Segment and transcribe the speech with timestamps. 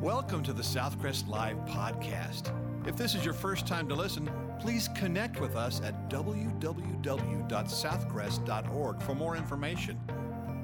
[0.00, 2.50] Welcome to the Southcrest Live podcast.
[2.88, 9.14] If this is your first time to listen, please connect with us at www.southcrest.org for
[9.14, 10.00] more information.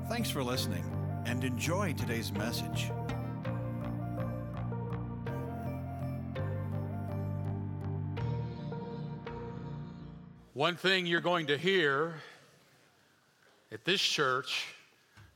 [0.08, 0.82] Thanks for listening
[1.26, 2.90] and enjoy today's message.
[10.54, 12.14] One thing you're going to hear
[13.70, 14.64] at this church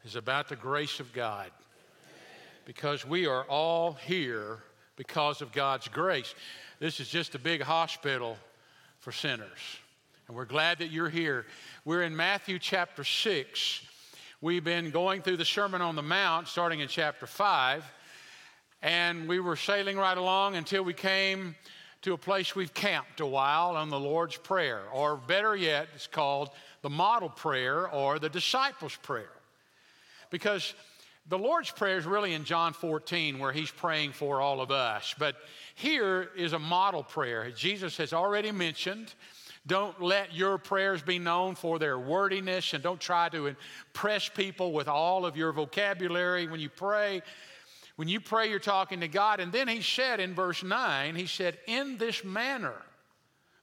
[0.07, 1.51] is about the grace of God.
[2.71, 4.59] Because we are all here
[4.95, 6.37] because of God's grace.
[6.79, 8.37] This is just a big hospital
[9.01, 9.59] for sinners.
[10.29, 11.47] And we're glad that you're here.
[11.85, 13.83] We're in Matthew chapter 6.
[14.41, 17.83] We've been going through the Sermon on the Mount starting in chapter 5.
[18.83, 21.57] And we were sailing right along until we came
[22.03, 26.07] to a place we've camped a while on the Lord's Prayer, or better yet, it's
[26.07, 26.51] called
[26.83, 29.33] the model prayer or the disciples' prayer.
[30.31, 30.73] Because
[31.29, 35.15] the Lord's Prayer is really in John 14, where He's praying for all of us.
[35.19, 35.37] But
[35.75, 37.51] here is a model prayer.
[37.51, 39.15] Jesus has already mentioned
[39.67, 44.73] don't let your prayers be known for their wordiness and don't try to impress people
[44.73, 47.23] with all of your vocabulary when you pray.
[47.97, 49.39] When you pray, you're talking to God.
[49.41, 52.75] And then he said in verse 9, he said, In this manner,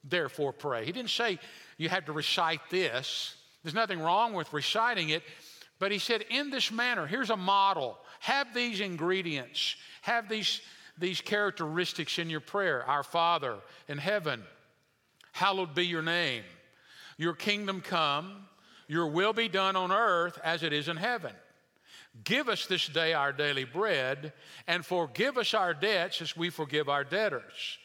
[0.04, 0.84] therefore pray.
[0.84, 1.40] He didn't say
[1.76, 3.34] you have to recite this.
[3.64, 5.24] There's nothing wrong with reciting it.
[5.78, 7.98] But he said, In this manner, here's a model.
[8.20, 10.60] Have these ingredients, have these,
[10.98, 12.84] these characteristics in your prayer.
[12.84, 14.42] Our Father in heaven,
[15.32, 16.42] hallowed be your name.
[17.16, 18.46] Your kingdom come,
[18.86, 21.32] your will be done on earth as it is in heaven.
[22.24, 24.32] Give us this day our daily bread,
[24.66, 27.78] and forgive us our debts as we forgive our debtors.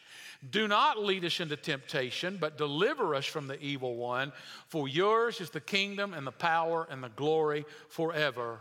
[0.50, 4.34] Do not lead us into temptation, but deliver us from the evil one.
[4.68, 8.60] For yours is the kingdom and the power and the glory forever.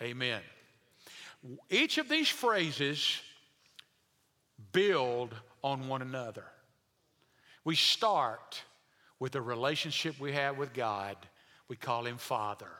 [0.00, 0.40] Amen.
[1.70, 3.20] Each of these phrases
[4.72, 6.44] build on one another.
[7.64, 8.62] We start
[9.18, 11.16] with the relationship we have with God.
[11.68, 12.70] We call him Father.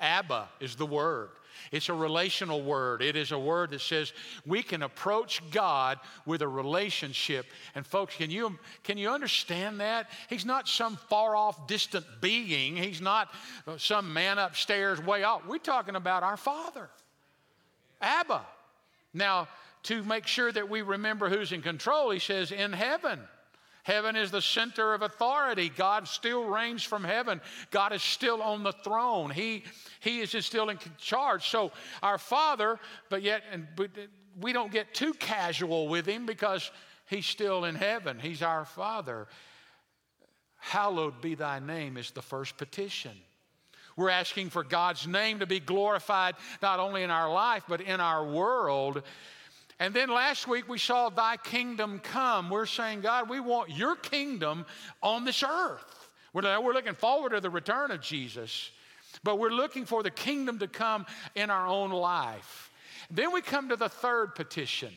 [0.00, 1.30] Abba is the word.
[1.72, 3.02] It's a relational word.
[3.02, 4.12] It is a word that says
[4.44, 7.46] we can approach God with a relationship.
[7.74, 10.10] And folks, can you, can you understand that?
[10.28, 12.76] He's not some far off, distant being.
[12.76, 13.28] He's not
[13.66, 15.46] uh, some man upstairs way off.
[15.46, 16.88] We're talking about our Father,
[18.00, 18.44] Abba.
[19.14, 19.48] Now,
[19.84, 23.20] to make sure that we remember who's in control, he says, in heaven.
[23.86, 25.68] Heaven is the center of authority.
[25.68, 27.40] God still reigns from heaven.
[27.70, 29.30] God is still on the throne.
[29.30, 29.62] He,
[30.00, 31.48] he is still in charge.
[31.48, 31.70] So,
[32.02, 32.80] our Father,
[33.10, 33.68] but yet and
[34.40, 36.72] we don't get too casual with Him because
[37.08, 38.18] He's still in heaven.
[38.18, 39.28] He's our Father.
[40.56, 43.12] Hallowed be thy name is the first petition.
[43.96, 48.00] We're asking for God's name to be glorified not only in our life, but in
[48.00, 49.04] our world.
[49.78, 52.48] And then last week we saw thy kingdom come.
[52.48, 54.64] We're saying, God, we want your kingdom
[55.02, 56.10] on this earth.
[56.32, 58.70] We're, looking forward to the return of Jesus,
[59.22, 62.70] but we're looking for the kingdom to come in our own life.
[63.10, 64.92] Then we come to the third petition,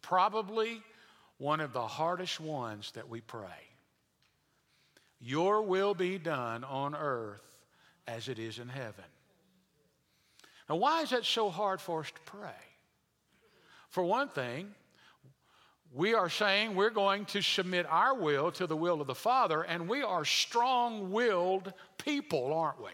[0.00, 0.82] probably
[1.38, 3.46] one of the hardest ones that we pray.
[5.20, 7.40] Your will be done on earth
[8.08, 9.04] as it is in heaven.
[10.68, 12.50] Now, why is that so hard for us to pray?
[13.92, 14.68] For one thing,
[15.92, 19.60] we are saying we're going to submit our will to the will of the Father,
[19.60, 22.90] and we are strong willed people, aren't we?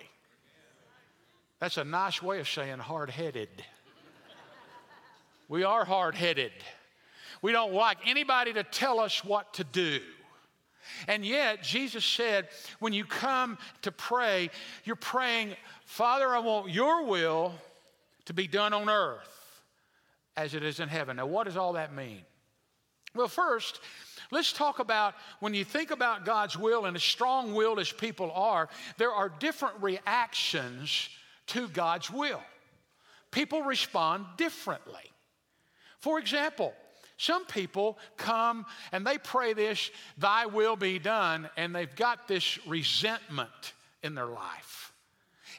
[1.61, 3.49] That's a nice way of saying hard headed.
[5.49, 6.51] We are hard headed.
[7.43, 10.01] We don't like anybody to tell us what to do.
[11.07, 12.49] And yet, Jesus said,
[12.81, 14.51] when you come to pray,
[14.85, 15.55] you're praying,
[15.85, 17.55] Father, I want your will
[18.25, 19.38] to be done on earth
[20.39, 21.17] as it is in heaven.
[21.17, 22.23] Now, what does all that mean?
[23.13, 23.81] Well, first,
[24.31, 28.31] let's talk about when you think about God's will and as strong willed as people
[28.31, 28.69] are,
[28.99, 31.09] there are different reactions
[31.49, 32.41] to God's will.
[33.33, 35.11] People respond differently.
[35.99, 36.73] For example,
[37.17, 42.65] some people come and they pray this, Thy will be done, and they've got this
[42.65, 43.73] resentment
[44.05, 44.93] in their life.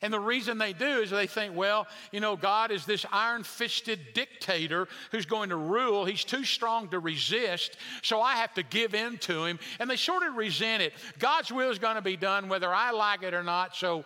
[0.02, 3.44] And the reason they do is they think, well, you know, God is this iron
[3.44, 6.06] fisted dictator who's going to rule.
[6.06, 9.60] He's too strong to resist, so I have to give in to him.
[9.80, 10.94] And they sort of resent it.
[11.20, 14.06] God's will is going to be done whether I like it or not, so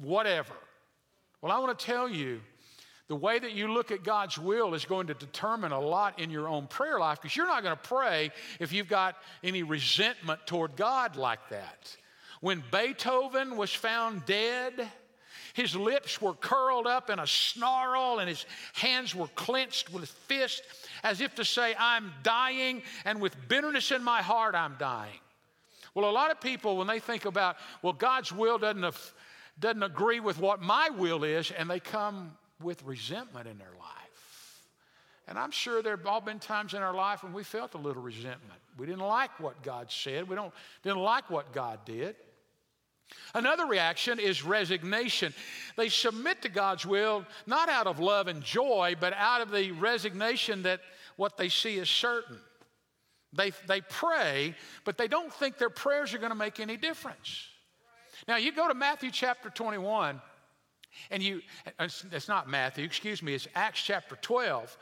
[0.00, 0.54] whatever.
[1.40, 2.40] Well, I want to tell you,
[3.08, 6.30] the way that you look at God's will is going to determine a lot in
[6.30, 10.40] your own prayer life because you're not going to pray if you've got any resentment
[10.46, 11.94] toward God like that.
[12.40, 14.90] When Beethoven was found dead,
[15.54, 20.62] His lips were curled up in a snarl, and his hands were clenched with fists,
[21.02, 25.18] as if to say, I'm dying, and with bitterness in my heart, I'm dying.
[25.94, 28.94] Well, a lot of people, when they think about, well, God's will doesn't,
[29.60, 32.32] doesn't agree with what my will is, and they come
[32.62, 34.62] with resentment in their life.
[35.28, 37.78] And I'm sure there have all been times in our life when we felt a
[37.78, 38.60] little resentment.
[38.78, 40.52] We didn't like what God said, we don't,
[40.82, 42.16] didn't like what God did.
[43.34, 45.32] Another reaction is resignation.
[45.76, 49.72] They submit to God's will not out of love and joy, but out of the
[49.72, 50.80] resignation that
[51.16, 52.38] what they see is certain.
[53.32, 54.54] They, they pray,
[54.84, 57.46] but they don't think their prayers are going to make any difference.
[58.28, 60.20] Now, you go to Matthew chapter 21,
[61.10, 61.40] and you,
[61.78, 64.76] it's not Matthew, excuse me, it's Acts chapter 12.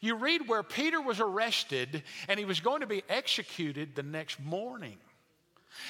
[0.00, 4.38] You read where Peter was arrested and he was going to be executed the next
[4.38, 4.98] morning.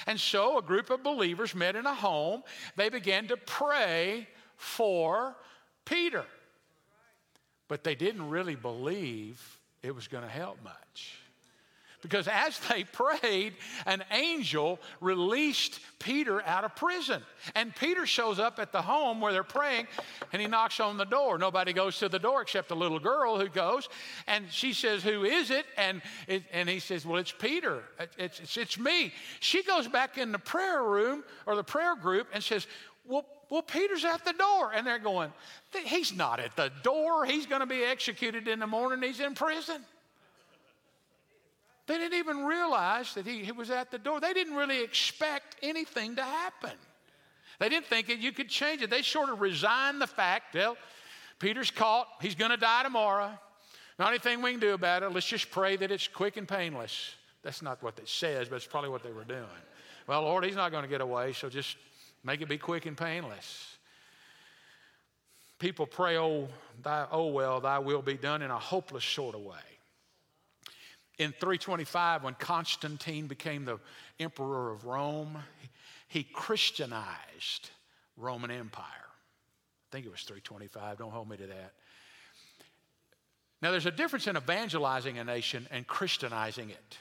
[0.06, 2.42] And so a group of believers met in a home.
[2.76, 5.36] They began to pray for
[5.84, 6.24] Peter.
[7.68, 11.18] But they didn't really believe it was going to help much.
[12.04, 13.54] Because as they prayed,
[13.86, 17.22] an angel released Peter out of prison.
[17.54, 19.86] And Peter shows up at the home where they're praying
[20.30, 21.38] and he knocks on the door.
[21.38, 23.88] Nobody goes to the door except a little girl who goes.
[24.26, 25.64] And she says, Who is it?
[25.78, 27.82] And, it, and he says, Well, it's Peter.
[28.18, 29.14] It's, it's, it's me.
[29.40, 32.66] She goes back in the prayer room or the prayer group and says,
[33.06, 34.72] Well, well, Peter's at the door.
[34.74, 35.32] And they're going,
[35.86, 37.24] He's not at the door.
[37.24, 39.00] He's going to be executed in the morning.
[39.02, 39.82] He's in prison.
[41.86, 44.20] They didn't even realize that he, he was at the door.
[44.20, 46.72] They didn't really expect anything to happen.
[47.58, 48.90] They didn't think that you could change it.
[48.90, 50.76] They sort of resigned the fact, well,
[51.38, 52.08] Peter's caught.
[52.20, 53.30] He's going to die tomorrow.
[53.98, 55.12] Not anything we can do about it.
[55.12, 57.14] Let's just pray that it's quick and painless.
[57.42, 59.44] That's not what it says, but it's probably what they were doing.
[60.06, 61.76] Well, Lord, he's not going to get away, so just
[62.24, 63.76] make it be quick and painless.
[65.58, 66.48] People pray, oh,
[66.82, 69.73] thy, oh well, thy will be done in a hopeless sort of way
[71.18, 73.78] in 325, when Constantine became the
[74.18, 75.38] emperor of Rome,
[76.08, 77.70] he Christianized
[78.16, 78.84] Roman Empire.
[78.86, 81.72] I think it was 325, don't hold me to that.
[83.62, 86.98] Now, there's a difference in evangelizing a nation and Christianizing it.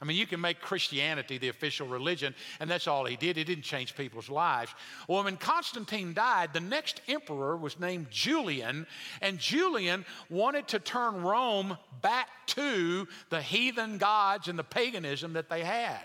[0.00, 3.36] I mean, you can make Christianity the official religion, and that's all he did.
[3.36, 4.72] He didn't change people's lives.
[5.08, 8.86] Well, when Constantine died, the next emperor was named Julian,
[9.20, 15.48] and Julian wanted to turn Rome back to the heathen gods and the paganism that
[15.48, 16.02] they had.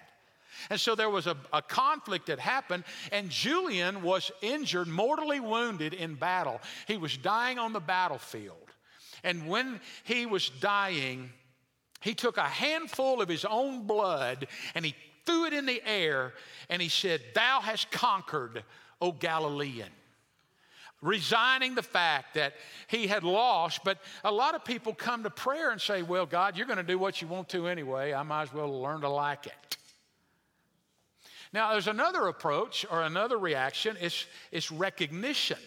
[0.71, 5.93] And so there was a, a conflict that happened, and Julian was injured, mortally wounded
[5.93, 6.61] in battle.
[6.87, 8.57] He was dying on the battlefield.
[9.23, 11.31] And when he was dying,
[12.03, 14.93] he took a handful of his own blood and he
[15.25, 16.33] threw it in the air
[16.69, 18.63] and he said, Thou hast conquered,
[19.01, 19.89] O Galilean.
[21.01, 22.53] Resigning the fact that
[22.87, 26.57] he had lost, but a lot of people come to prayer and say, Well, God,
[26.57, 28.13] you're going to do what you want to anyway.
[28.13, 29.77] I might as well learn to like it.
[31.53, 35.59] Now, there's another approach or another reaction it's, it's recognition.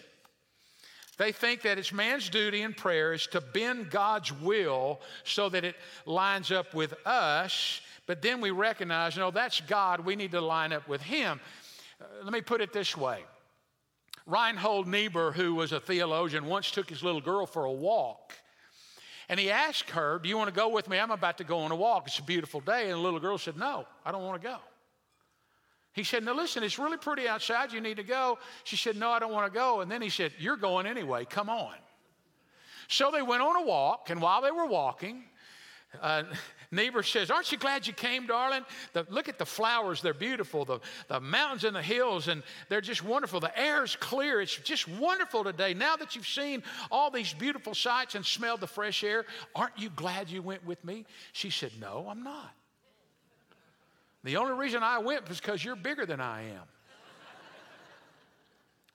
[1.17, 5.65] They think that it's man's duty in prayer is to bend God's will so that
[5.65, 5.75] it
[6.05, 10.01] lines up with us, but then we recognize, no, that's God.
[10.01, 11.39] We need to line up with Him.
[11.99, 13.23] Uh, let me put it this way
[14.27, 18.33] Reinhold Niebuhr, who was a theologian, once took his little girl for a walk.
[19.29, 20.99] And he asked her, Do you want to go with me?
[20.99, 22.07] I'm about to go on a walk.
[22.07, 22.83] It's a beautiful day.
[22.83, 24.57] And the little girl said, No, I don't want to go.
[25.97, 27.73] He said, Now listen, it's really pretty outside.
[27.73, 28.37] You need to go.
[28.63, 29.81] She said, No, I don't want to go.
[29.81, 31.25] And then he said, You're going anyway.
[31.25, 31.73] Come on.
[32.87, 35.23] So they went on a walk, and while they were walking,
[35.99, 36.23] uh,
[36.69, 38.61] Niebuhr says, Aren't you glad you came, darling?
[38.93, 40.65] The, look at the flowers, they're beautiful.
[40.65, 43.39] The, the mountains and the hills, and they're just wonderful.
[43.39, 44.39] The air is clear.
[44.39, 45.73] It's just wonderful today.
[45.73, 46.61] Now that you've seen
[46.91, 49.25] all these beautiful sights and smelled the fresh air,
[49.55, 51.05] aren't you glad you went with me?
[51.33, 52.53] She said, No, I'm not.
[54.23, 56.63] The only reason I went was because you're bigger than I am.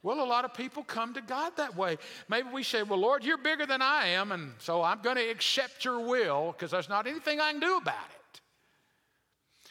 [0.05, 1.97] Well, a lot of people come to God that way.
[2.29, 5.31] Maybe we say, Well, Lord, you're bigger than I am, and so I'm going to
[5.31, 8.41] accept your will because there's not anything I can do about it.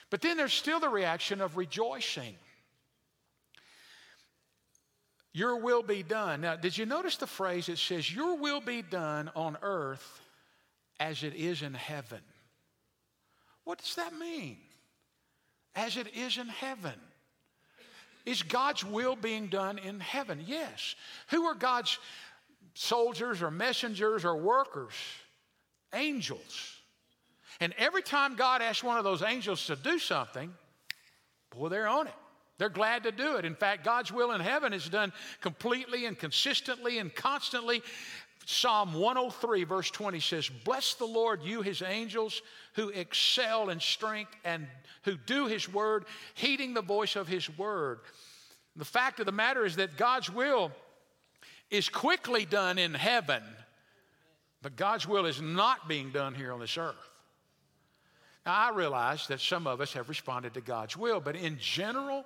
[0.09, 2.35] But then there's still the reaction of rejoicing.
[5.33, 6.41] Your will be done.
[6.41, 7.67] Now, did you notice the phrase?
[7.67, 10.21] It says, Your will be done on earth
[10.99, 12.21] as it is in heaven.
[13.65, 14.57] What does that mean?
[15.75, 16.93] As it is in heaven.
[18.25, 20.43] Is God's will being done in heaven?
[20.45, 20.95] Yes.
[21.29, 21.97] Who are God's
[22.75, 24.93] soldiers or messengers or workers?
[25.93, 26.77] Angels.
[27.59, 30.53] And every time God asks one of those angels to do something,
[31.51, 32.13] boy, they're on it.
[32.57, 33.45] They're glad to do it.
[33.45, 35.11] In fact, God's will in heaven is done
[35.41, 37.81] completely and consistently and constantly.
[38.45, 42.41] Psalm 103, verse 20 says, Bless the Lord, you his angels
[42.73, 44.67] who excel in strength and
[45.03, 47.99] who do his word, heeding the voice of his word.
[48.75, 50.71] The fact of the matter is that God's will
[51.69, 53.43] is quickly done in heaven,
[54.61, 56.95] but God's will is not being done here on this earth.
[58.45, 62.25] Now, I realize that some of us have responded to God's will, but in general,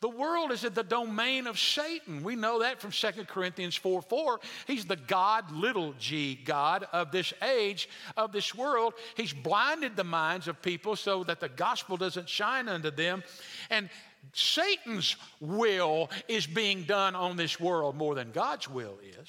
[0.00, 2.22] the world is in the domain of Satan.
[2.22, 4.40] We know that from 2 Corinthians 4 4.
[4.66, 8.94] He's the God, little g, God of this age, of this world.
[9.14, 13.22] He's blinded the minds of people so that the gospel doesn't shine unto them.
[13.68, 13.90] And
[14.32, 19.28] Satan's will is being done on this world more than God's will is.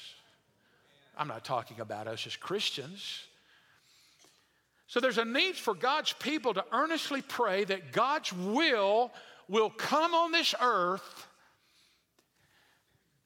[1.18, 3.24] I'm not talking about us as Christians.
[4.86, 9.10] So there's a need for God's people to earnestly pray that God's will
[9.48, 11.26] will come on this earth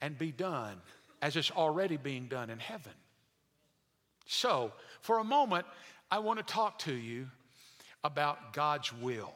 [0.00, 0.76] and be done
[1.22, 2.92] as it's already being done in heaven.
[4.26, 5.66] So, for a moment,
[6.10, 7.28] I want to talk to you
[8.04, 9.32] about God's will.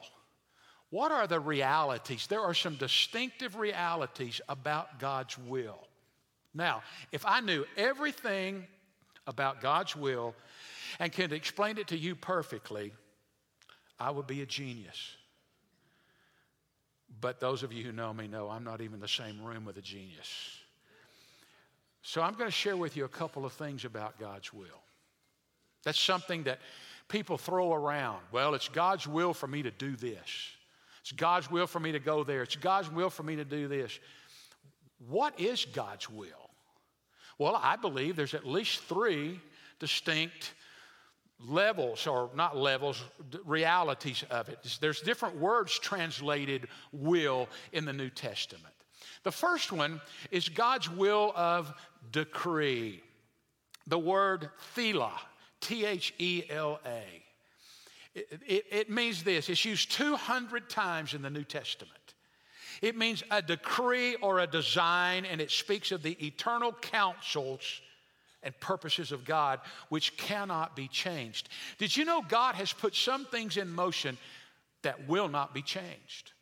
[0.91, 2.27] What are the realities?
[2.27, 5.87] There are some distinctive realities about God's will.
[6.53, 6.83] Now,
[7.13, 8.67] if I knew everything
[9.27, 10.35] about God's will
[10.99, 12.93] and can explain it to you perfectly,
[13.99, 15.17] I would be a genius.
[17.21, 19.65] But those of you who know me know I'm not even in the same room
[19.65, 20.59] with a genius.
[22.03, 24.67] So I'm going to share with you a couple of things about God's will.
[25.85, 26.61] That's something that
[27.09, 28.21] people throw around.
[28.33, 30.51] Well, it's God's will for me to do this.
[31.03, 32.43] It's God's will for me to go there.
[32.43, 33.99] It's God's will for me to do this.
[35.09, 36.51] What is God's will?
[37.39, 39.41] Well, I believe there's at least three
[39.79, 40.53] distinct
[41.47, 43.03] levels, or not levels,
[43.45, 44.59] realities of it.
[44.81, 48.75] There's different words translated will in the New Testament.
[49.23, 51.73] The first one is God's will of
[52.13, 53.03] decree.
[53.87, 55.13] The word thela,
[55.61, 57.03] T H E L A.
[58.15, 61.95] It, it, it, means this it's used 200 times in the New Testament.
[62.83, 67.83] It means a decree or a design, and it speaks of the eternal counsels
[68.43, 71.49] and purposes of God which cannot be changed.
[71.79, 74.19] Did you know God has put some things in motion
[74.83, 76.33] that will not be changed?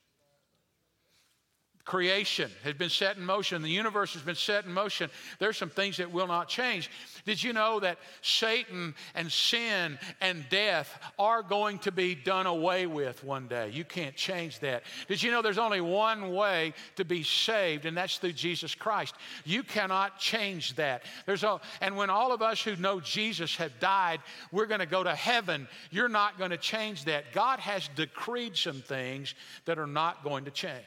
[1.88, 3.62] Creation has been set in motion.
[3.62, 5.09] The universe has been set in motion.
[5.38, 6.90] There's some things that will not change.
[7.25, 12.85] Did you know that Satan and sin and death are going to be done away
[12.85, 13.71] with one day?
[13.71, 14.83] You can't change that.
[15.09, 19.14] Did you know there's only one way to be saved, and that's through Jesus Christ?
[19.47, 21.04] You cannot change that.
[21.25, 24.21] There's a, and when all of us who know Jesus have died,
[24.52, 25.66] we're going to go to heaven.
[25.90, 27.33] You're not going to change that.
[27.33, 30.85] God has decreed some things that are not going to change.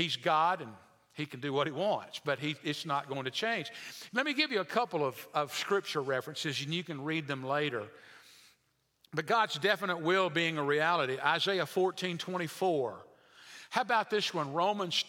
[0.00, 0.70] He's God and
[1.12, 3.70] he can do what he wants, but he, it's not going to change.
[4.14, 7.44] Let me give you a couple of, of scripture references and you can read them
[7.44, 7.82] later.
[9.12, 11.18] But God's definite will being a reality.
[11.22, 13.04] Isaiah 14 24.
[13.68, 14.54] How about this one?
[14.54, 15.04] Romans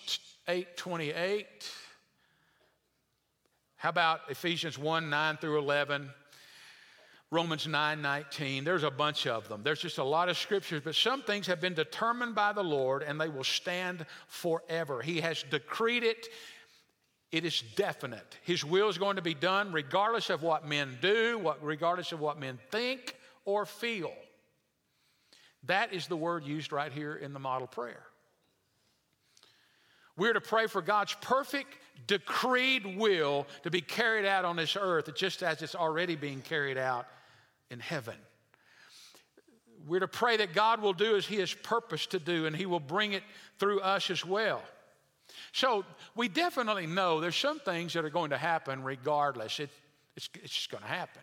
[0.50, 1.46] 8 28.
[3.78, 6.10] How about Ephesians 1 9 through 11?
[7.32, 8.66] Romans 9 19.
[8.66, 9.62] There's a bunch of them.
[9.64, 13.04] There's just a lot of scriptures, but some things have been determined by the Lord
[13.04, 15.02] and they will stand forever.
[15.02, 16.28] He has decreed it.
[17.32, 18.38] It is definite.
[18.44, 22.20] His will is going to be done regardless of what men do, what, regardless of
[22.20, 24.12] what men think or feel.
[25.64, 28.04] That is the word used right here in the model prayer.
[30.18, 35.10] We're to pray for God's perfect, decreed will to be carried out on this earth,
[35.16, 37.08] just as it's already being carried out
[37.72, 38.16] in heaven.
[39.88, 42.68] We're to pray that God will do as He has purposed to do, and He
[42.68, 43.24] will bring it
[43.58, 44.62] through us as well.
[45.54, 45.86] So
[46.16, 49.60] we definitely know there's some things that are going to happen regardless.
[49.60, 49.70] It,
[50.16, 51.22] it's, it's just going to happen.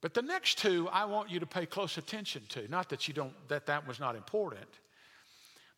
[0.00, 2.68] But the next two, I want you to pay close attention to.
[2.68, 4.68] Not that you don't that that was not important,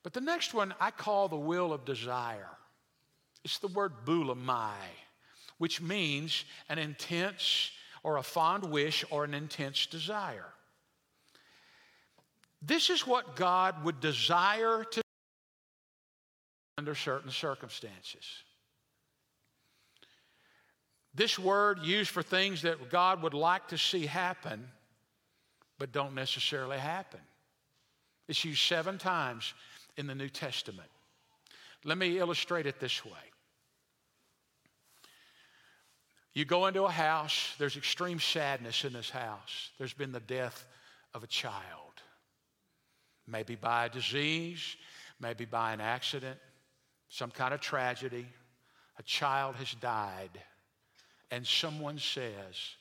[0.02, 2.50] but the next one I call the will of desire.
[3.44, 4.74] It's the word boulimai,
[5.56, 7.70] which means an intense
[8.02, 10.52] or a fond wish or an intense desire.
[12.62, 15.02] This is what God would desire to
[16.78, 18.24] under certain circumstances.
[21.14, 24.68] This word used for things that God would like to see happen,
[25.78, 27.20] but don't necessarily happen.
[28.28, 29.54] It's used seven times
[29.96, 30.88] in the New Testament.
[31.84, 33.29] Let me illustrate it this way
[36.32, 39.70] You go into a house, there's extreme sadness in this house.
[39.78, 40.66] There's been the death
[41.12, 42.02] of a child,
[43.26, 44.76] maybe by a disease,
[45.18, 46.38] maybe by an accident,
[47.08, 48.26] some kind of tragedy,
[48.98, 50.30] a child has died,
[51.32, 52.76] and someone says,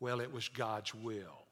[0.00, 1.45] Well, it was God's will.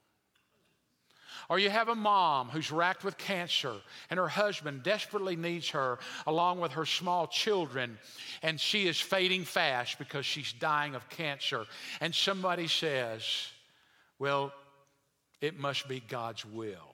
[1.48, 3.74] Or you have a mom who's racked with cancer
[4.10, 7.98] and her husband desperately needs her along with her small children,
[8.42, 11.66] and she is fading fast because she's dying of cancer.
[12.00, 13.24] And somebody says,
[14.18, 14.52] Well,
[15.40, 16.93] it must be God's will.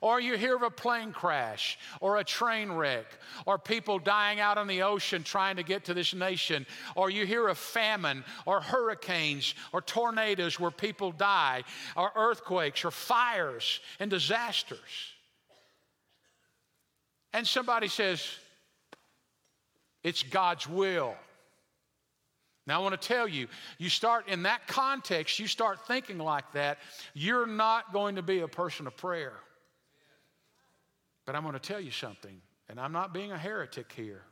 [0.00, 3.06] Or you hear of a plane crash or a train wreck
[3.46, 6.66] or people dying out on the ocean trying to get to this nation.
[6.94, 11.64] Or you hear of famine or hurricanes or tornadoes where people die
[11.96, 14.78] or earthquakes or fires and disasters.
[17.32, 18.26] And somebody says,
[20.02, 21.14] it's God's will.
[22.66, 26.52] Now, I want to tell you, you start in that context, you start thinking like
[26.52, 26.78] that,
[27.14, 29.32] you're not going to be a person of prayer.
[31.28, 34.22] But I'm going to tell you something, and I'm not being a heretic here.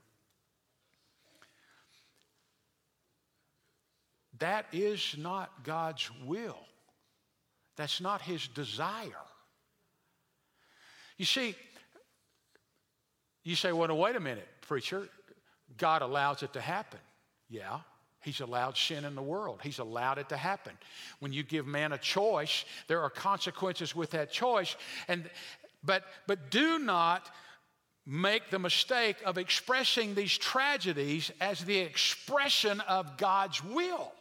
[4.38, 6.56] That is not God's will.
[7.76, 9.26] That's not His desire.
[11.18, 11.54] You see,
[13.44, 15.06] you say, well, wait a minute, preacher.
[15.76, 17.00] God allows it to happen.
[17.50, 17.80] Yeah,
[18.22, 19.60] He's allowed sin in the world.
[19.62, 20.72] He's allowed it to happen.
[21.18, 24.76] When you give man a choice, there are consequences with that choice.
[25.08, 25.28] And
[25.86, 27.30] but, but do not
[28.04, 34.12] make the mistake of expressing these tragedies as the expression of God's will.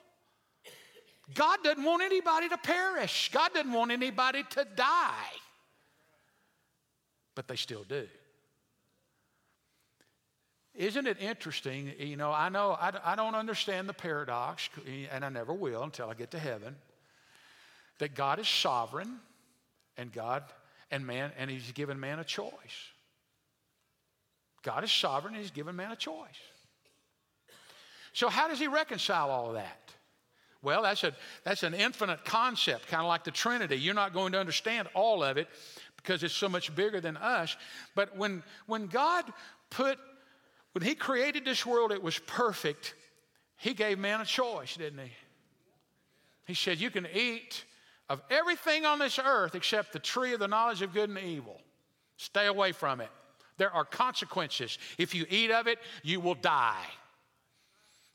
[1.34, 5.32] God doesn't want anybody to perish, God doesn't want anybody to die.
[7.36, 8.08] But they still do.
[10.74, 11.94] Isn't it interesting?
[11.98, 14.70] You know, I know I, I don't understand the paradox,
[15.12, 16.76] and I never will until I get to heaven,
[18.00, 19.20] that God is sovereign
[19.98, 20.44] and God
[20.92, 22.52] and man, and he's given man a choice.
[24.64, 26.40] God is sovereign and he's given man a choice.
[28.14, 29.94] So, how does he reconcile all of that?
[30.62, 31.14] Well, that's, a,
[31.44, 33.76] that's an infinite concept, kind of like the Trinity.
[33.76, 35.48] You're not going to understand all of it
[35.98, 37.56] because it's so much bigger than us.
[37.94, 39.26] But when, when God
[39.70, 40.00] put,
[40.72, 42.96] when He created this world, it was perfect.
[43.58, 45.12] He gave man a choice, didn't He?
[46.48, 47.64] He said, You can eat
[48.10, 51.60] of everything on this earth except the tree of the knowledge of good and evil.
[52.18, 53.10] Stay away from it.
[53.58, 54.78] There are consequences.
[54.98, 56.86] If you eat of it, you will die.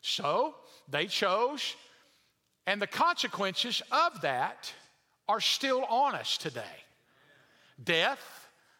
[0.02, 0.54] So
[0.88, 1.74] they chose,
[2.66, 4.72] and the consequences of that
[5.28, 6.62] are still on us today
[7.82, 8.20] death,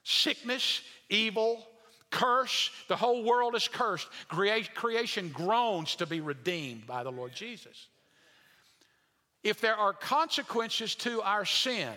[0.03, 1.67] sickness, evil,
[2.11, 2.71] curse.
[2.89, 4.09] The whole world is cursed.
[4.29, 7.90] Creation groans to be redeemed by the Lord Jesus
[9.43, 11.93] if there are consequences to our sin,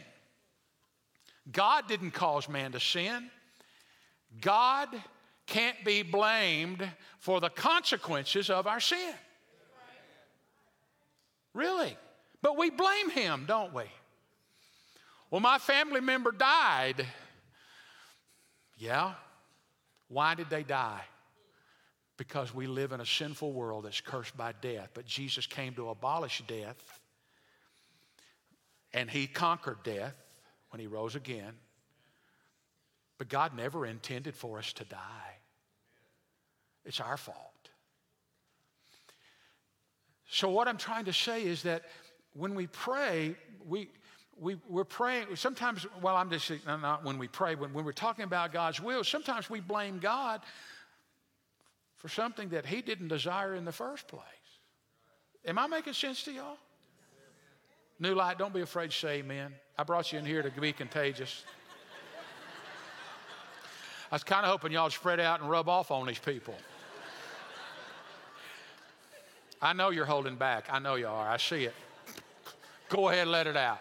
[1.52, 3.30] God didn't cause man to sin.
[4.40, 4.90] God
[5.46, 6.88] can't be blamed
[7.20, 9.14] for the consequences of our sin.
[11.54, 11.98] Really?
[12.42, 13.84] But we blame him, don't we?
[15.30, 17.06] Well, my family member died.
[18.78, 19.14] Yeah.
[20.08, 21.02] Why did they die?
[22.18, 24.90] Because we live in a sinful world that's cursed by death.
[24.94, 27.02] But Jesus came to abolish death
[28.94, 30.16] and he conquered death
[30.70, 31.54] when he rose again.
[33.18, 35.38] But God never intended for us to die.
[36.86, 37.38] It's our fault.
[40.30, 41.84] So, what I'm trying to say is that
[42.34, 43.90] when we pray, we,
[44.38, 48.24] we, we're praying, sometimes, well, I'm just, not when we pray, when, when we're talking
[48.26, 50.42] about God's will, sometimes we blame God
[51.98, 54.24] for something that He didn't desire in the first place.
[55.46, 56.58] Am I making sense to y'all?
[58.04, 59.54] New light, don't be afraid to say amen.
[59.78, 61.46] I brought you in here to be contagious.
[64.12, 66.54] I was kind of hoping y'all spread out and rub off on these people.
[69.62, 70.66] I know you're holding back.
[70.70, 71.30] I know you are.
[71.30, 71.74] I see it.
[72.90, 73.80] Go ahead, let it out.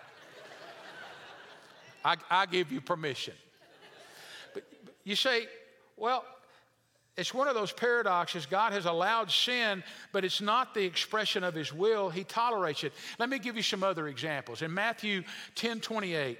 [2.04, 3.34] I, I give you permission.
[4.54, 5.48] But, but you say,
[5.96, 6.24] well,
[7.16, 8.46] it's one of those paradoxes.
[8.46, 12.08] God has allowed sin, but it's not the expression of His will.
[12.08, 12.92] He tolerates it.
[13.18, 14.62] Let me give you some other examples.
[14.62, 15.22] In Matthew
[15.54, 16.38] 10 28,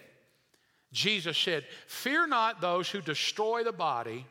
[0.93, 4.27] Jesus said, Fear not those who destroy the body,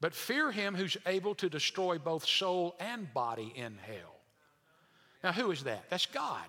[0.00, 4.14] but fear him who's able to destroy both soul and body in hell.
[5.24, 5.88] Now, who is that?
[5.88, 6.44] That's God.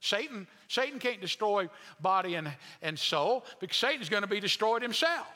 [0.00, 1.68] Satan, Satan can't destroy
[2.00, 2.50] body and,
[2.82, 5.26] and soul because Satan's going to be destroyed himself.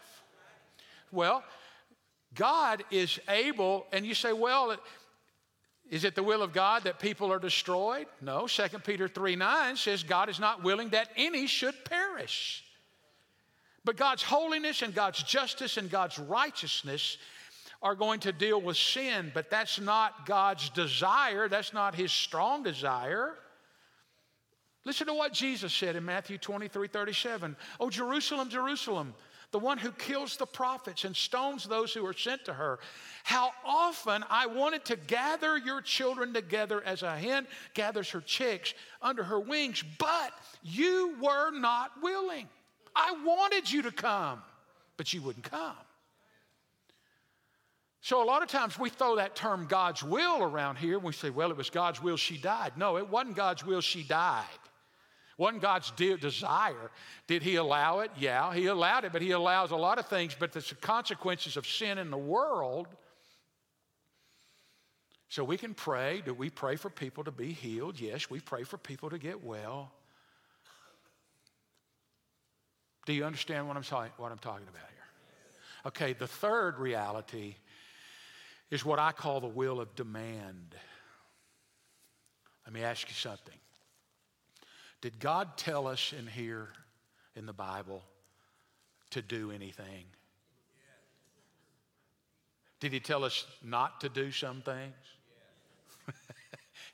[1.12, 1.42] Well,
[2.36, 4.76] God is able, and you say, well,
[5.90, 8.06] is it the will of God that people are destroyed?
[8.20, 8.46] No.
[8.46, 12.64] 2 Peter 3 9 says God is not willing that any should perish,
[13.84, 17.18] But God's holiness and God's justice and God's righteousness
[17.82, 21.48] are going to deal with sin, but that's not God's desire.
[21.48, 23.34] That's not his strong desire.
[24.84, 27.56] Listen to what Jesus said in Matthew 23 37.
[27.78, 29.14] Oh, Jerusalem, Jerusalem,
[29.56, 32.78] the one who kills the prophets and stones those who are sent to her.
[33.24, 38.74] How often I wanted to gather your children together as a hen gathers her chicks
[39.00, 42.50] under her wings, but you were not willing.
[42.94, 44.42] I wanted you to come,
[44.98, 45.72] but you wouldn't come.
[48.02, 50.98] So, a lot of times we throw that term God's will around here.
[50.98, 52.72] We say, well, it was God's will she died.
[52.76, 54.44] No, it wasn't God's will she died.
[55.38, 56.90] Wasn't God's de- desire.
[57.26, 58.10] Did He allow it?
[58.18, 61.66] Yeah, He allowed it, but He allows a lot of things, but the consequences of
[61.66, 62.86] sin in the world.
[65.28, 66.22] So, we can pray.
[66.24, 68.00] Do we pray for people to be healed?
[68.00, 69.92] Yes, we pray for people to get well.
[73.04, 74.96] Do you understand what I'm, talking, what I'm talking about here?
[75.86, 77.56] Okay, the third reality
[78.70, 80.74] is what I call the will of demand.
[82.64, 83.54] Let me ask you something.
[85.00, 86.68] Did God tell us in here
[87.34, 88.02] in the Bible
[89.10, 90.04] to do anything?
[92.80, 94.94] Did He tell us not to do some things?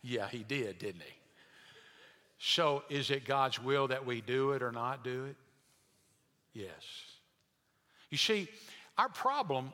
[0.02, 1.14] yeah, He did, didn't He?
[2.38, 5.36] So, is it God's will that we do it or not do it?
[6.52, 6.82] Yes.
[8.10, 8.48] You see,
[8.98, 9.72] our problem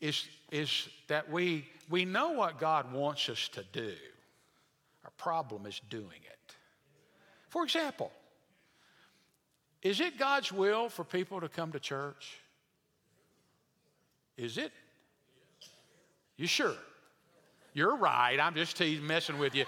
[0.00, 3.94] is, is that we, we know what God wants us to do.
[5.04, 6.43] Our problem is doing it.
[7.54, 8.10] For example,
[9.80, 12.40] is it God's will for people to come to church?
[14.36, 14.72] Is it?
[16.36, 16.74] You sure?
[17.72, 18.40] You're right.
[18.40, 19.66] I'm just teasing, messing with you.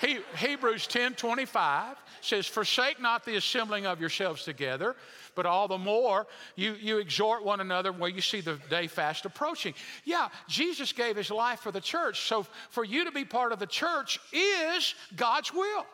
[0.00, 4.94] He, Hebrews 10 25 says, Forsake not the assembling of yourselves together,
[5.34, 9.24] but all the more you, you exhort one another where you see the day fast
[9.24, 9.74] approaching.
[10.04, 12.28] Yeah, Jesus gave his life for the church.
[12.28, 15.84] So for you to be part of the church is God's will.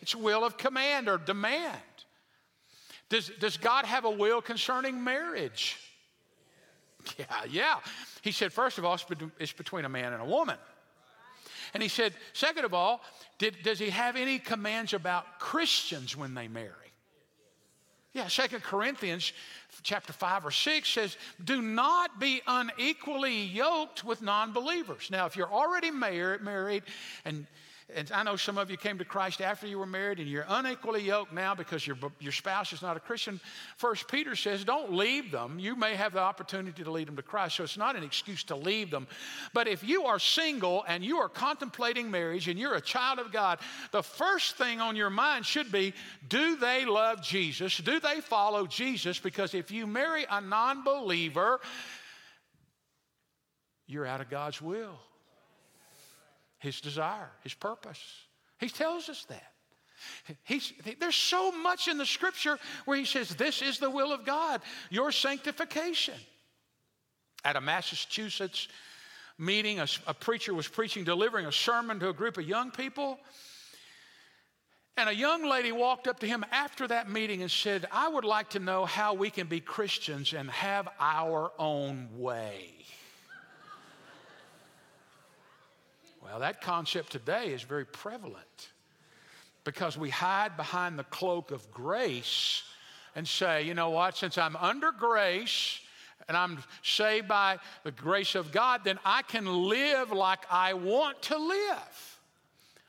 [0.00, 1.80] It's will of command or demand.
[3.08, 5.78] Does, does God have a will concerning marriage?
[7.18, 7.76] Yeah, yeah.
[8.22, 8.98] He said, first of all,
[9.38, 10.56] it's between a man and a woman.
[11.72, 13.00] And he said, second of all,
[13.38, 16.72] did, does he have any commands about Christians when they marry?
[18.16, 19.34] Yeah, Second Corinthians
[19.82, 25.10] chapter 5 or 6 says, Do not be unequally yoked with non believers.
[25.10, 26.84] Now, if you're already married, married
[27.26, 27.46] and
[27.94, 30.44] and I know some of you came to Christ after you were married and you're
[30.48, 33.40] unequally yoked now because your, your spouse is not a Christian.
[33.76, 35.60] First Peter says, don't leave them.
[35.60, 37.56] You may have the opportunity to lead them to Christ.
[37.56, 39.06] So it's not an excuse to leave them.
[39.54, 43.30] But if you are single and you are contemplating marriage and you're a child of
[43.30, 43.60] God,
[43.92, 45.94] the first thing on your mind should be,
[46.28, 47.76] do they love Jesus?
[47.76, 49.20] Do they follow Jesus?
[49.20, 51.60] Because if you marry a non believer,
[53.86, 54.98] you're out of God's will
[56.58, 58.00] his desire, his purpose.
[58.58, 59.52] He tells us that.
[60.44, 64.24] He's, there's so much in the scripture where he says, This is the will of
[64.24, 66.14] God, your sanctification.
[67.44, 68.68] At a Massachusetts
[69.38, 73.18] meeting, a, a preacher was preaching, delivering a sermon to a group of young people.
[74.98, 78.24] And a young lady walked up to him after that meeting and said, I would
[78.24, 82.86] like to know how we can be Christians and have our own way.
[86.26, 88.70] Well, that concept today is very prevalent
[89.62, 92.64] because we hide behind the cloak of grace
[93.14, 95.78] and say, you know what, since I'm under grace
[96.26, 101.22] and I'm saved by the grace of God, then I can live like I want
[101.22, 102.15] to live.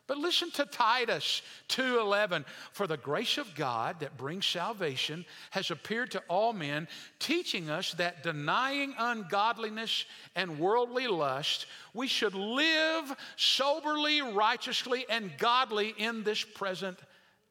[0.07, 6.11] But listen to Titus 2:11, for the grace of God that brings salvation has appeared
[6.11, 6.87] to all men,
[7.19, 15.89] teaching us that denying ungodliness and worldly lust, we should live soberly, righteously, and godly
[15.97, 16.99] in this present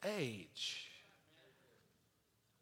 [0.03, 0.86] age.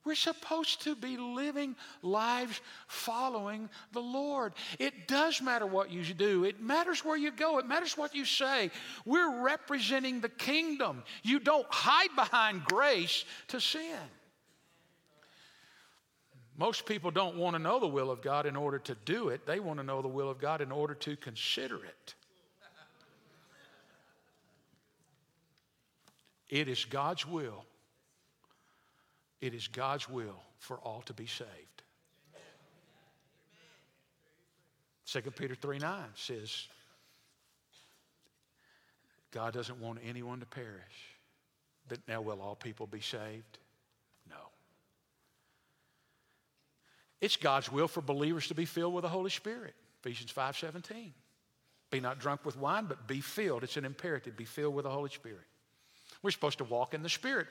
[0.05, 4.53] We're supposed to be living lives following the Lord.
[4.79, 8.25] It does matter what you do, it matters where you go, it matters what you
[8.25, 8.71] say.
[9.07, 11.03] We're representing the kingdom.
[11.23, 13.99] You don't hide behind grace to sin.
[16.57, 19.47] Most people don't want to know the will of God in order to do it,
[19.47, 22.14] they want to know the will of God in order to consider it.
[26.51, 27.64] It is God's will
[29.44, 31.50] it is God's will for all to be saved.
[35.07, 36.66] 2 Peter 3 9 says,
[39.30, 41.18] God doesn't want anyone to perish.
[41.88, 43.59] But now, will all people be saved?
[44.30, 44.37] No.
[47.20, 49.74] It's God's will for believers to be filled with the Holy Spirit.
[50.00, 51.12] Ephesians 5:17.
[51.90, 53.62] Be not drunk with wine, but be filled.
[53.62, 54.37] It's an imperative.
[54.38, 55.44] Be filled with the Holy Spirit.
[56.25, 57.49] We're supposed to walk in the Spirit.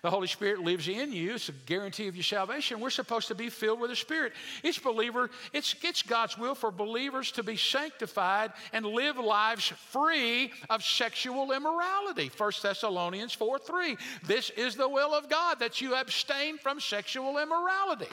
[0.00, 1.34] The Holy Spirit lives in you.
[1.34, 2.80] It's a guarantee of your salvation.
[2.80, 4.32] We're supposed to be filled with the Spirit.
[4.62, 10.52] It's believer, it's, it's God's will for believers to be sanctified and live lives free
[10.70, 12.30] of sexual immorality.
[12.34, 13.96] 1 Thessalonians 4 3.
[14.26, 18.12] This is the will of God that you abstain from sexual immorality.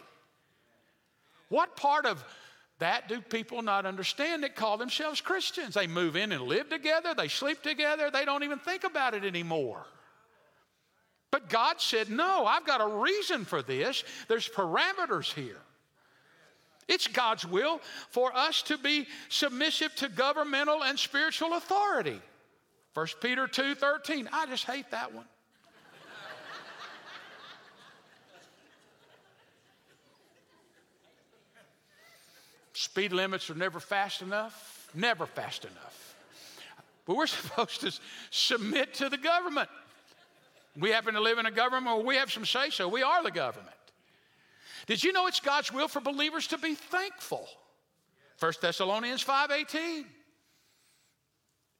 [1.47, 2.21] What part of
[2.80, 5.76] that do people not understand that call themselves Christians?
[5.76, 9.24] They move in and live together, they sleep together, they don't even think about it
[9.24, 9.86] anymore.
[11.31, 14.03] But God said, No, I've got a reason for this.
[14.27, 15.57] There's parameters here.
[16.87, 22.19] It's God's will for us to be submissive to governmental and spiritual authority.
[22.93, 24.29] 1 Peter 2 13.
[24.33, 25.25] I just hate that one.
[32.73, 36.15] Speed limits are never fast enough, never fast enough.
[37.05, 37.97] But we're supposed to
[38.31, 39.69] submit to the government.
[40.77, 42.88] We happen to live in a government where we have some say so.
[42.88, 43.75] We are the government.
[44.88, 47.47] Did you know it's God's will for believers to be thankful?
[48.39, 50.05] 1 Thessalonians 5:18.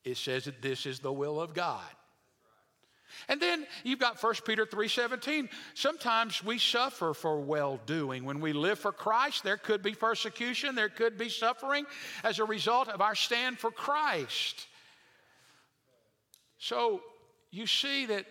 [0.04, 1.89] It says that this is the will of God.
[3.27, 5.49] And then you've got 1 Peter 3:17.
[5.73, 8.23] Sometimes we suffer for well-doing.
[8.23, 11.86] When we live for Christ, there could be persecution, there could be suffering
[12.23, 14.67] as a result of our stand for Christ.
[16.58, 17.04] So
[17.51, 18.25] you see that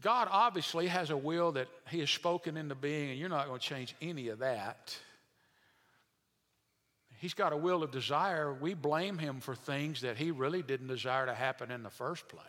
[0.00, 3.58] God obviously has a will that He has spoken into being, and you're not going
[3.58, 4.96] to change any of that.
[7.18, 8.52] He's got a will of desire.
[8.52, 12.28] We blame Him for things that He really didn't desire to happen in the first
[12.28, 12.42] place.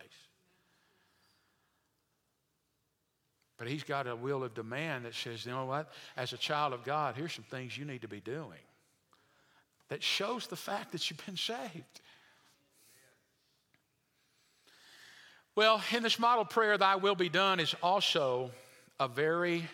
[3.58, 5.92] But He's got a will of demand that says, you know what?
[6.16, 8.60] As a child of God, here's some things you need to be doing
[9.90, 12.02] that shows the fact that you've been saved.
[15.60, 18.52] Well, in this model prayer, Thy will be done is also
[18.98, 19.68] a very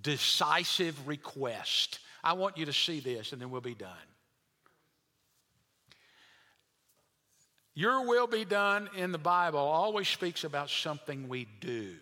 [0.00, 1.98] decisive request.
[2.22, 3.90] I want you to see this, and then we'll be done.
[7.74, 11.96] Your will be done in the Bible always speaks about something we do.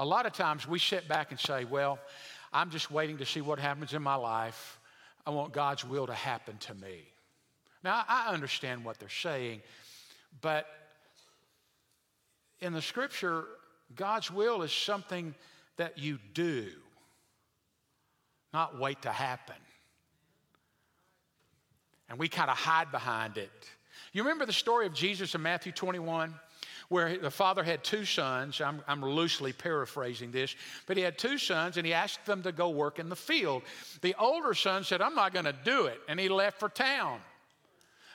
[0.00, 2.00] A lot of times we sit back and say, Well,
[2.52, 4.80] I'm just waiting to see what happens in my life.
[5.24, 7.04] I want God's will to happen to me.
[7.84, 9.62] Now, I understand what they're saying,
[10.40, 10.66] but
[12.60, 13.44] in the scripture,
[13.96, 15.34] God's will is something
[15.76, 16.68] that you do,
[18.52, 19.56] not wait to happen.
[22.08, 23.50] And we kind of hide behind it.
[24.12, 26.34] You remember the story of Jesus in Matthew 21?
[26.88, 28.60] Where the father had two sons.
[28.60, 30.54] I'm, I'm loosely paraphrasing this,
[30.86, 33.62] but he had two sons and he asked them to go work in the field.
[34.02, 37.20] The older son said, I'm not going to do it, and he left for town.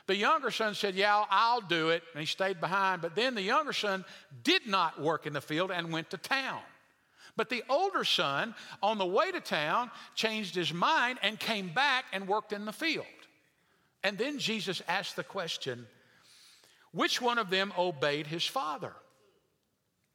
[0.07, 2.01] The younger son said, Yeah, I'll do it.
[2.13, 3.01] And he stayed behind.
[3.01, 4.05] But then the younger son
[4.43, 6.61] did not work in the field and went to town.
[7.35, 12.05] But the older son, on the way to town, changed his mind and came back
[12.11, 13.05] and worked in the field.
[14.03, 15.85] And then Jesus asked the question
[16.91, 18.93] which one of them obeyed his father?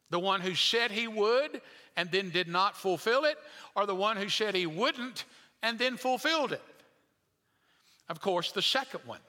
[0.09, 1.61] The one who said he would
[1.95, 3.37] and then did not fulfill it,
[3.75, 5.25] or the one who said he wouldn't
[5.61, 6.61] and then fulfilled it?
[8.09, 9.21] Of course, the second one.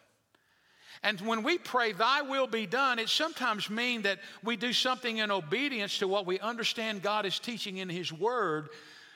[1.04, 5.18] And when we pray, Thy will be done, it sometimes means that we do something
[5.18, 8.70] in obedience to what we understand God is teaching in His Word.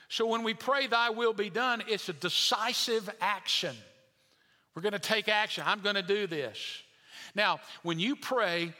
[0.07, 3.75] So when we pray, Thy will be done, it's a decisive action.
[4.75, 5.63] We're going to take action.
[5.65, 6.59] I'm going to do this.
[7.33, 8.71] Now, when you pray,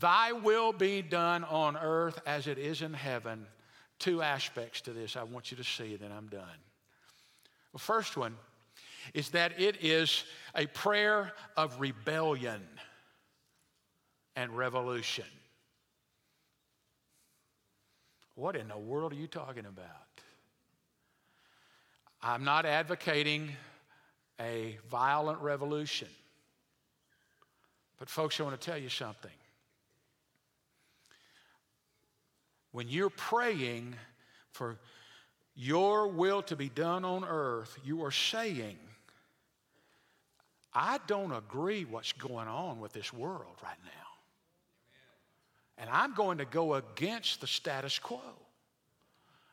[0.00, 3.46] Thy will be done on earth as it is in heaven,
[3.98, 6.48] two aspects to this I want you to see, then I'm done.
[7.74, 8.36] The first one
[9.14, 12.62] is that it is a prayer of rebellion
[14.36, 15.24] and revolution.
[18.34, 19.86] What in the world are you talking about?
[22.22, 23.50] I'm not advocating
[24.40, 26.08] a violent revolution.
[27.98, 29.32] But, folks, I want to tell you something.
[32.70, 33.96] When you're praying
[34.52, 34.78] for
[35.56, 38.78] your will to be done on earth, you are saying,
[40.72, 43.90] I don't agree what's going on with this world right now.
[45.78, 48.20] And I'm going to go against the status quo.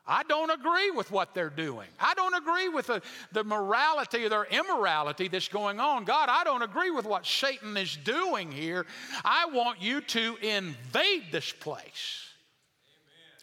[0.08, 1.88] I don't agree with what they're doing.
[1.98, 3.02] I don't agree with the,
[3.32, 6.04] the morality or their immorality that's going on.
[6.04, 8.86] God, I don't agree with what Satan is doing here.
[9.24, 12.22] I want you to invade this place.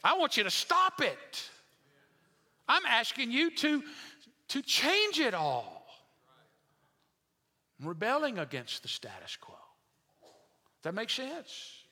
[0.04, 1.50] I want you to stop it.
[2.68, 3.84] I'm asking you to,
[4.50, 5.73] to change it all.
[7.84, 9.56] Rebelling against the status quo.
[10.84, 11.84] That makes sense.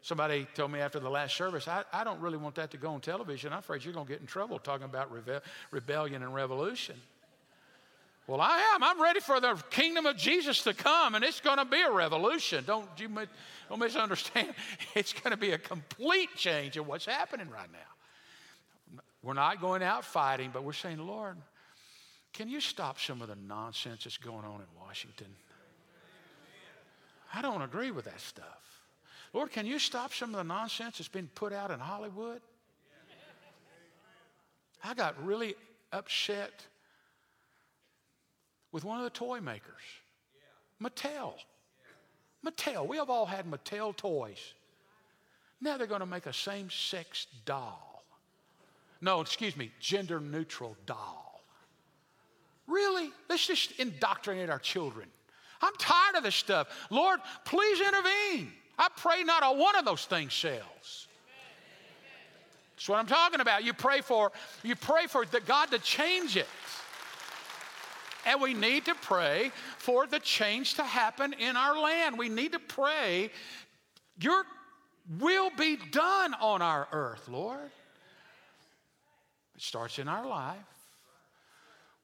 [0.00, 2.90] Somebody told me after the last service, I, I don't really want that to go
[2.90, 3.52] on television.
[3.52, 6.96] I'm afraid you're going to get in trouble talking about rebe- rebellion and revolution.
[8.28, 8.84] Well, I am.
[8.84, 11.90] I'm ready for the kingdom of Jesus to come, and it's going to be a
[11.90, 12.62] revolution.
[12.66, 13.08] Don't you
[13.68, 14.54] don't misunderstand.
[14.94, 19.00] It's going to be a complete change of what's happening right now.
[19.22, 21.36] We're not going out fighting, but we're saying, Lord,
[22.32, 25.28] can you stop some of the nonsense that's going on in Washington?
[27.34, 28.82] I don't agree with that stuff.
[29.32, 32.40] Lord, can you stop some of the nonsense that's been put out in Hollywood?
[34.82, 35.54] I got really
[35.92, 36.64] upset
[38.72, 39.82] with one of the toy makers,
[40.82, 41.34] Mattel.
[42.46, 42.86] Mattel.
[42.86, 44.54] We have all had Mattel toys.
[45.60, 48.04] Now they're going to make a same sex doll.
[49.00, 51.27] No, excuse me, gender neutral doll.
[52.68, 53.10] Really?
[53.28, 55.08] Let's just indoctrinate our children.
[55.60, 56.68] I'm tired of this stuff.
[56.90, 58.52] Lord, please intervene.
[58.78, 61.08] I pray not a one of those things sells.
[62.76, 63.64] That's what I'm talking about.
[63.64, 64.30] You pray for,
[64.62, 66.46] you pray for the God to change it.
[68.24, 72.16] And we need to pray for the change to happen in our land.
[72.18, 73.30] We need to pray,
[74.20, 74.44] Your
[75.18, 77.70] will be done on our earth, Lord.
[79.56, 80.56] It starts in our life,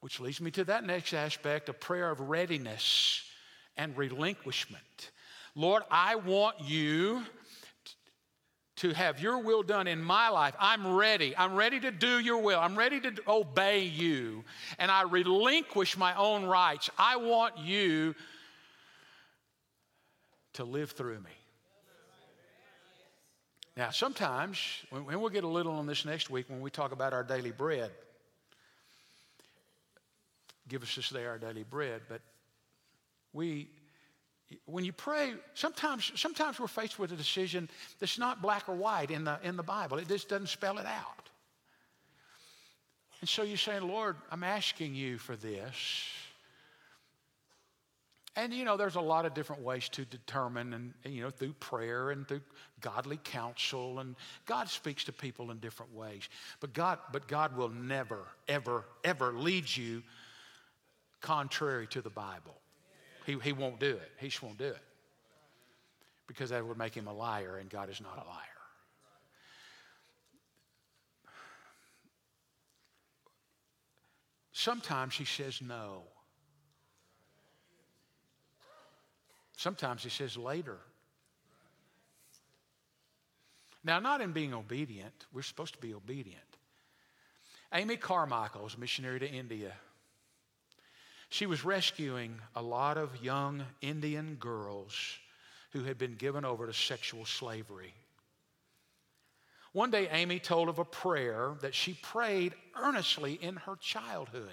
[0.05, 3.23] which leads me to that next aspect a prayer of readiness
[3.79, 5.11] and relinquishment.
[5.55, 7.23] Lord, I want you
[8.77, 10.55] to have your will done in my life.
[10.61, 11.35] I'm ready.
[11.35, 12.61] I'm ready to do your will.
[12.61, 14.45] I'm ready to obey you.
[14.79, 16.91] And I relinquish my own rights.
[16.99, 18.15] I want you
[20.53, 21.31] to live through me.
[23.75, 24.59] Now, sometimes,
[24.93, 27.53] and we'll get a little on this next week when we talk about our daily
[27.53, 27.91] bread.
[30.69, 32.03] Give us this day our daily bread.
[32.09, 32.21] But
[33.33, 33.69] we
[34.67, 39.11] when you pray, sometimes, sometimes we're faced with a decision that's not black or white
[39.11, 39.99] in the, in the Bible.
[39.99, 41.31] It just doesn't spell it out.
[43.21, 45.75] And so you're saying, Lord, I'm asking you for this.
[48.37, 51.53] And you know, there's a lot of different ways to determine, and you know, through
[51.55, 52.43] prayer and through
[52.81, 56.29] godly counsel, and God speaks to people in different ways.
[56.59, 60.03] But God, but God will never, ever, ever lead you
[61.25, 62.55] contrary to the Bible.
[63.25, 64.13] He, he won't do it.
[64.19, 64.83] He just won't do it.
[66.27, 68.41] Because that would make him a liar, and God is not a liar.
[74.53, 76.03] Sometimes he says no.
[79.57, 80.79] Sometimes he says later.
[83.83, 86.41] Now, not in being obedient, we're supposed to be obedient.
[87.73, 89.73] Amy Carmichael was a missionary to India.
[91.35, 94.95] She was rescuing a lot of young Indian girls
[95.73, 97.93] who had been given over to sexual slavery.
[99.73, 104.53] One day, Amy told of a prayer that she prayed earnestly in her childhood.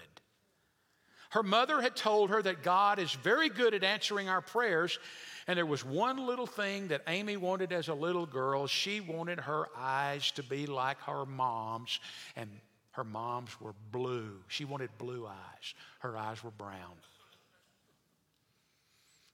[1.29, 4.97] Her mother had told her that God is very good at answering our prayers,
[5.45, 8.65] and there was one little thing that Amy wanted as a little girl.
[8.65, 11.99] She wanted her eyes to be like her mom's,
[12.35, 12.49] and
[13.01, 14.37] her mom's were blue.
[14.47, 15.73] She wanted blue eyes.
[16.01, 16.93] Her eyes were brown.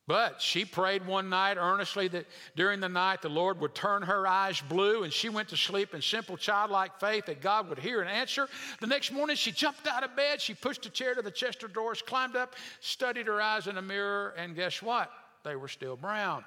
[0.08, 4.26] But she prayed one night earnestly that during the night the Lord would turn her
[4.26, 8.00] eyes blue, and she went to sleep in simple childlike faith that God would hear
[8.00, 8.48] and answer.
[8.80, 11.68] The next morning she jumped out of bed, she pushed a chair to the Chester
[11.68, 15.12] doors, climbed up, studied her eyes in a mirror, and guess what?
[15.44, 16.46] They were still brown.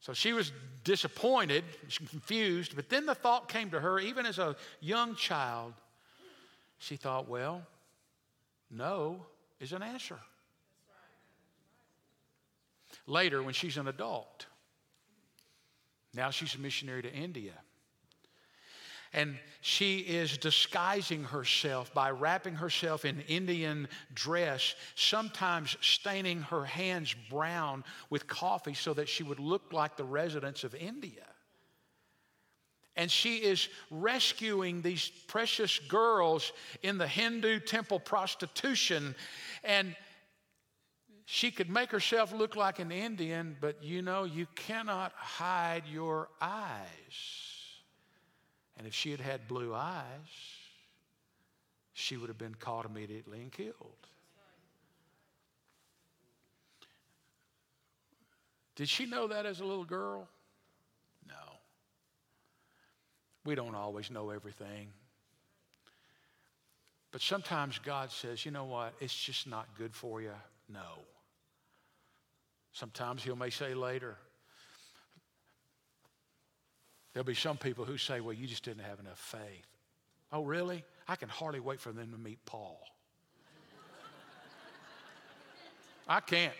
[0.00, 1.62] So she was disappointed,
[2.08, 5.74] confused, but then the thought came to her, even as a young child.
[6.78, 7.62] She thought, well,
[8.70, 9.26] no
[9.60, 10.18] is an answer.
[13.06, 14.46] Later, when she's an adult,
[16.14, 17.52] now she's a missionary to India.
[19.12, 27.14] And she is disguising herself by wrapping herself in Indian dress, sometimes staining her hands
[27.28, 31.26] brown with coffee so that she would look like the residents of India.
[32.96, 39.14] And she is rescuing these precious girls in the Hindu temple prostitution.
[39.64, 39.96] And
[41.24, 46.28] she could make herself look like an Indian, but you know, you cannot hide your
[46.40, 47.49] eyes.
[48.80, 50.06] And if she had had blue eyes,
[51.92, 53.74] she would have been caught immediately and killed.
[58.76, 60.26] Did she know that as a little girl?
[61.28, 61.34] No.
[63.44, 64.88] We don't always know everything.
[67.12, 68.94] But sometimes God says, you know what?
[68.98, 70.32] It's just not good for you.
[70.70, 71.00] No.
[72.72, 74.16] Sometimes He'll may say later.
[77.12, 79.66] There'll be some people who say, well, you just didn't have enough faith.
[80.32, 80.84] Oh, really?
[81.08, 82.80] I can hardly wait for them to meet Paul.
[86.08, 86.54] I can't.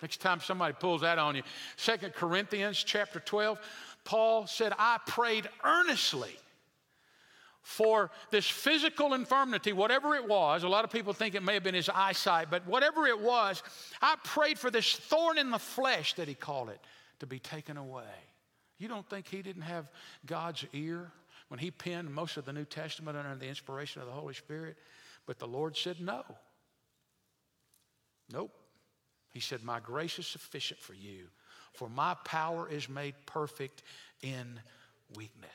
[0.00, 1.42] Next time somebody pulls that on you.
[1.76, 3.58] Second Corinthians chapter 12,
[4.04, 6.36] Paul said, I prayed earnestly
[7.62, 10.64] for this physical infirmity, whatever it was.
[10.64, 13.62] A lot of people think it may have been his eyesight, but whatever it was,
[14.00, 16.80] I prayed for this thorn in the flesh that he called it
[17.20, 18.02] to be taken away.
[18.82, 19.88] You don't think he didn't have
[20.26, 21.12] God's ear
[21.46, 24.76] when he penned most of the New Testament under the inspiration of the Holy Spirit?
[25.24, 26.24] But the Lord said no.
[28.32, 28.50] Nope.
[29.30, 31.28] He said, My grace is sufficient for you,
[31.74, 33.84] for my power is made perfect
[34.20, 34.58] in
[35.14, 35.50] weakness.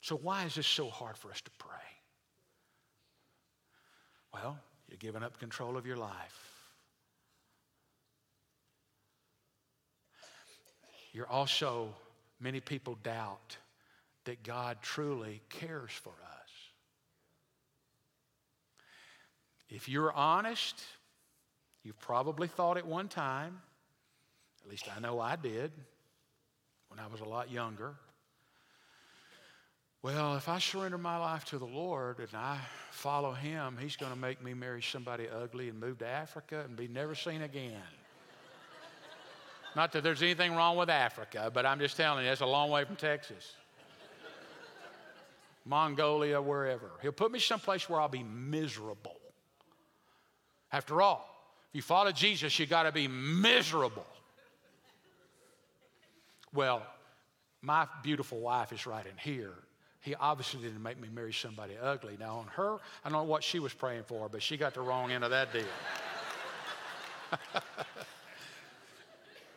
[0.00, 1.78] So, why is this so hard for us to pray?
[4.34, 6.51] Well, you're giving up control of your life.
[11.12, 11.94] You're also,
[12.40, 13.56] many people doubt
[14.24, 16.50] that God truly cares for us.
[19.68, 20.82] If you're honest,
[21.82, 23.60] you've probably thought at one time,
[24.64, 25.72] at least I know I did
[26.88, 27.94] when I was a lot younger.
[30.02, 32.58] Well, if I surrender my life to the Lord and I
[32.90, 36.76] follow Him, He's going to make me marry somebody ugly and move to Africa and
[36.76, 37.82] be never seen again.
[39.74, 42.70] Not that there's anything wrong with Africa, but I'm just telling you, it's a long
[42.70, 43.54] way from Texas.
[45.64, 46.90] Mongolia, wherever.
[47.00, 49.16] He'll put me someplace where I'll be miserable.
[50.72, 51.28] After all,
[51.70, 54.06] if you follow Jesus, you got to be miserable.
[56.52, 56.82] Well,
[57.62, 59.54] my beautiful wife is right in here.
[60.00, 62.16] He obviously didn't make me marry somebody ugly.
[62.18, 64.80] Now, on her, I don't know what she was praying for, but she got the
[64.80, 65.62] wrong end of that deal.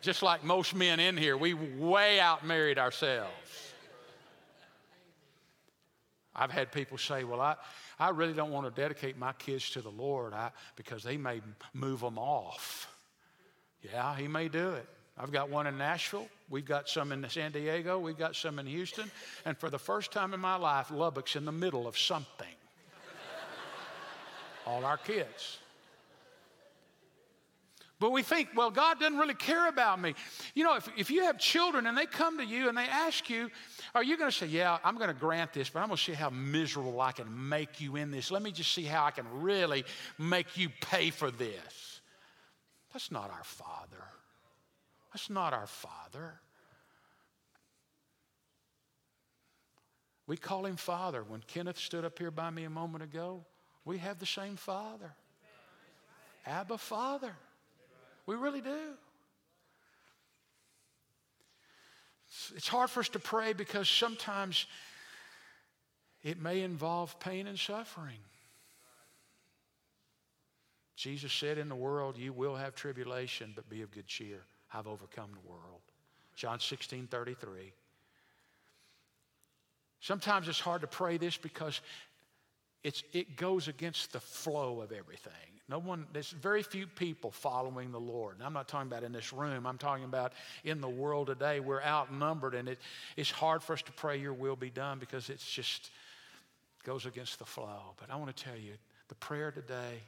[0.05, 3.33] Just like most men in here, we way out married ourselves.
[6.35, 7.55] I've had people say, Well, I,
[7.97, 11.41] I really don't want to dedicate my kids to the Lord I, because they may
[11.73, 12.87] move them off.
[13.81, 14.87] Yeah, he may do it.
[15.17, 16.27] I've got one in Nashville.
[16.51, 17.97] We've got some in San Diego.
[17.97, 19.09] We've got some in Houston.
[19.43, 22.53] And for the first time in my life, Lubbock's in the middle of something.
[24.67, 25.57] All our kids.
[27.99, 30.15] But we think, well, God doesn't really care about me.
[30.53, 33.29] You know, if, if you have children and they come to you and they ask
[33.29, 33.49] you,
[33.93, 36.03] are you going to say, yeah, I'm going to grant this, but I'm going to
[36.03, 38.31] see how miserable I can make you in this.
[38.31, 39.85] Let me just see how I can really
[40.17, 42.01] make you pay for this.
[42.91, 44.03] That's not our Father.
[45.13, 46.41] That's not our Father.
[50.27, 51.23] We call him Father.
[51.23, 53.45] When Kenneth stood up here by me a moment ago,
[53.85, 55.13] we have the same Father.
[56.45, 57.35] Abba, Father.
[58.25, 58.93] We really do.
[62.55, 64.65] It's hard for us to pray because sometimes
[66.23, 68.19] it may involve pain and suffering.
[70.95, 74.39] Jesus said, In the world you will have tribulation, but be of good cheer.
[74.73, 75.81] I've overcome the world.
[76.35, 77.73] John 16 33.
[80.01, 81.81] Sometimes it's hard to pray this because
[82.83, 85.54] it's, it goes against the flow of everything.
[85.67, 88.35] No one, there's very few people following the Lord.
[88.35, 91.59] And I'm not talking about in this room, I'm talking about in the world today.
[91.59, 92.79] We're outnumbered, and it,
[93.17, 95.89] it's hard for us to pray, Your will be done, because it's just
[96.83, 97.95] goes against the flow.
[97.99, 98.73] But I want to tell you,
[99.07, 100.01] the prayer today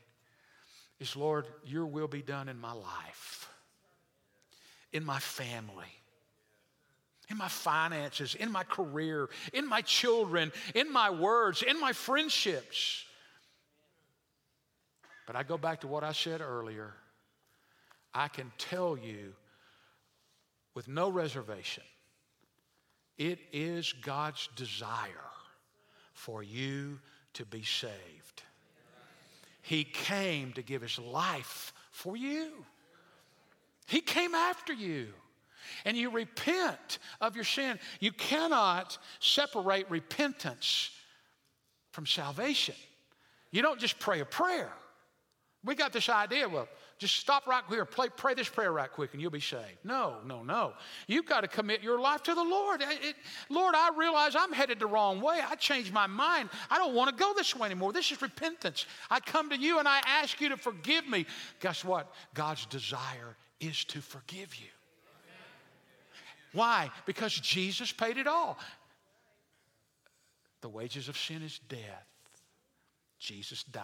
[0.99, 3.49] is Lord, Your will be done in my life,
[4.93, 5.85] in my family
[7.29, 13.03] in my finances, in my career, in my children, in my words, in my friendships.
[15.28, 16.93] But I go back to what I said earlier.
[18.13, 19.34] I can tell you
[20.73, 21.84] with no reservation,
[23.17, 25.09] it is God's desire
[26.13, 26.99] for you
[27.34, 28.43] to be saved.
[29.61, 32.51] He came to give his life for you.
[33.86, 35.07] He came after you
[35.84, 37.80] and you repent of your sin.
[37.99, 40.91] You cannot separate repentance
[41.91, 42.75] from salvation.
[43.51, 44.71] You don't just pray a prayer.
[45.68, 49.11] We got this idea, well, just stop right here, play, pray this prayer right quick,
[49.11, 49.84] and you'll be saved.
[49.84, 50.72] No, no, no.
[51.07, 52.82] You've got to commit your life to the Lord.
[52.82, 53.15] It, it,
[53.49, 55.41] Lord, I realize I'm headed the wrong way.
[55.45, 56.49] I changed my mind.
[56.72, 57.91] I don't want to go this way anymore.
[57.91, 58.86] This is repentance.
[59.11, 61.26] I come to you and I ask you to forgive me.
[61.59, 62.13] Guess what?
[62.34, 64.68] God's desire is to forgive you.
[66.53, 66.89] Why?
[67.05, 68.57] Because Jesus paid it all.
[70.61, 72.07] The wages of sin is death.
[73.20, 73.84] Jesus died.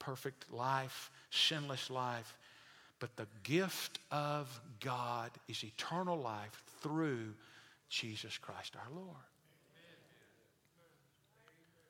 [0.00, 2.36] Perfect life, sinless life.
[2.98, 7.34] But the gift of God is eternal life through
[7.88, 9.16] Jesus Christ our Lord.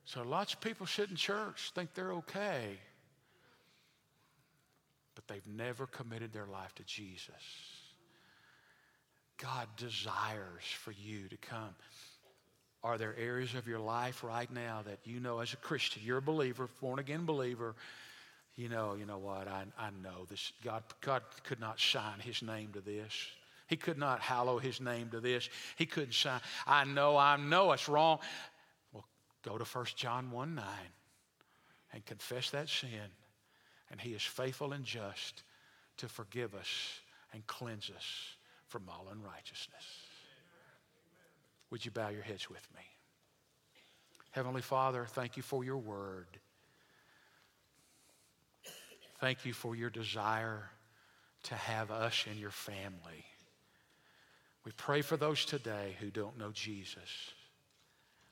[0.05, 2.77] So lots of people sit in church, think they're okay,
[5.15, 7.31] but they've never committed their life to Jesus.
[9.37, 11.75] God desires for you to come.
[12.83, 16.19] Are there areas of your life right now that you know as a Christian, you're
[16.19, 17.75] a believer, born again believer,
[18.57, 20.53] you know, you know what, I, I know this.
[20.65, 23.13] God, God could not sign his name to this.
[23.69, 25.49] He could not hallow his name to this.
[25.77, 26.41] He couldn't sign.
[26.67, 28.19] I know, I know it's wrong.
[28.93, 29.05] Well,
[29.45, 30.65] go to 1 John 1 9
[31.93, 33.11] and confess that sin,
[33.91, 35.43] and he is faithful and just
[35.99, 37.01] to forgive us
[37.33, 39.85] and cleanse us from all unrighteousness.
[41.71, 42.83] Would you bow your heads with me?
[44.31, 46.27] Heavenly Father, thank you for your word.
[49.21, 50.71] Thank you for your desire
[51.45, 53.25] to have us in your family.
[54.65, 57.33] We pray for those today who don't know Jesus.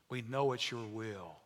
[0.08, 1.36] We know it's your will.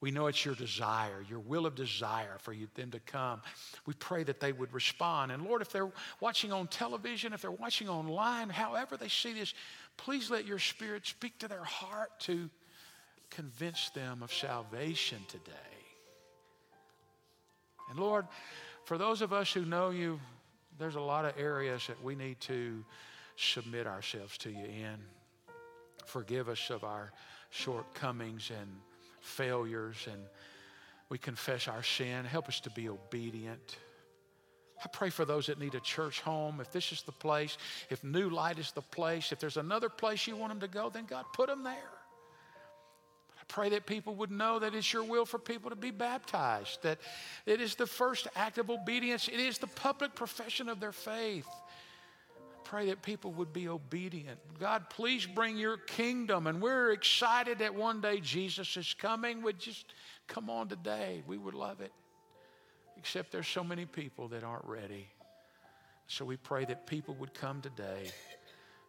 [0.00, 3.40] We know it's your desire, your will of desire for you, them to come.
[3.86, 5.32] We pray that they would respond.
[5.32, 5.90] And Lord, if they're
[6.20, 9.54] watching on television, if they're watching online, however they see this,
[9.96, 12.50] please let your spirit speak to their heart to
[13.30, 15.52] convince them of salvation today.
[17.90, 18.26] And Lord,
[18.84, 20.20] for those of us who know you,
[20.78, 22.84] there's a lot of areas that we need to
[23.36, 24.96] submit ourselves to you in.
[26.04, 27.12] Forgive us of our
[27.50, 28.70] shortcomings and
[29.20, 30.22] failures, and
[31.08, 32.24] we confess our sin.
[32.24, 33.76] Help us to be obedient.
[34.84, 36.60] I pray for those that need a church home.
[36.60, 37.56] If this is the place,
[37.90, 40.90] if New Light is the place, if there's another place you want them to go,
[40.90, 41.90] then God, put them there.
[43.38, 46.82] I pray that people would know that it's your will for people to be baptized,
[46.82, 46.98] that
[47.46, 51.46] it is the first act of obedience, it is the public profession of their faith
[52.66, 54.40] I pray that people would be obedient.
[54.58, 56.48] God, please bring your kingdom.
[56.48, 59.42] And we're excited that one day Jesus is coming.
[59.42, 59.94] Would just
[60.26, 61.22] come on today.
[61.28, 61.92] We would love it.
[62.96, 65.08] Except there's so many people that aren't ready.
[66.06, 68.10] So we pray that people would come today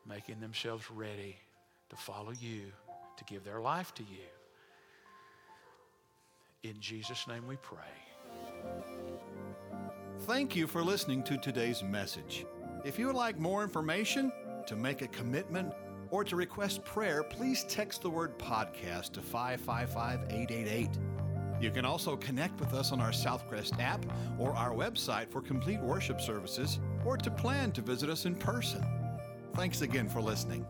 [0.08, 1.36] making themselves ready
[1.90, 2.72] to follow you,
[3.18, 4.28] to give their life to you.
[6.64, 7.78] In Jesus' name we pray.
[10.22, 12.46] Thank you for listening to today's message.
[12.84, 14.32] If you would like more information,
[14.68, 15.74] to make a commitment,
[16.10, 20.90] or to request prayer, please text the word podcast to 555 888.
[21.60, 24.06] You can also connect with us on our Southcrest app
[24.38, 28.86] or our website for complete worship services or to plan to visit us in person.
[29.56, 30.66] Thanks again for listening.